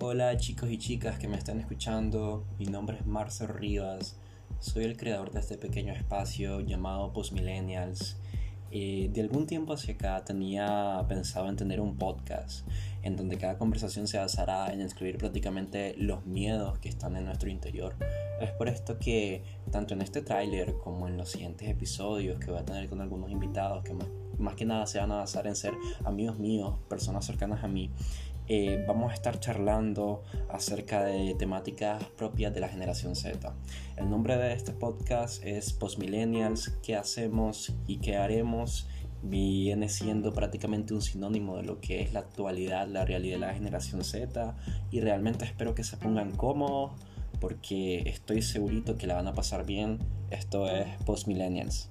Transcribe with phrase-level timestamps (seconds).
[0.00, 4.14] Hola chicos y chicas que me están escuchando, mi nombre es Marcel Rivas,
[4.60, 8.16] soy el creador de este pequeño espacio llamado Postmillennials.
[8.70, 12.64] Eh, de algún tiempo hacia acá tenía pensado en tener un podcast
[13.02, 17.50] en donde cada conversación se basará en escribir prácticamente los miedos que están en nuestro
[17.50, 17.96] interior.
[18.40, 19.42] Es por esto que
[19.72, 23.30] tanto en este tráiler como en los siguientes episodios que voy a tener con algunos
[23.30, 24.06] invitados que más,
[24.38, 25.74] más que nada se van a basar en ser
[26.04, 27.90] amigos míos, personas cercanas a mí,
[28.48, 33.54] eh, vamos a estar charlando acerca de temáticas propias de la generación Z.
[33.96, 38.88] El nombre de este podcast es Postmillennials, ¿qué hacemos y qué haremos?
[39.22, 43.54] Viene siendo prácticamente un sinónimo de lo que es la actualidad, la realidad de la
[43.54, 44.56] generación Z
[44.90, 46.92] y realmente espero que se pongan cómodos
[47.40, 49.98] porque estoy segurito que la van a pasar bien.
[50.30, 51.90] Esto es Postmillennials.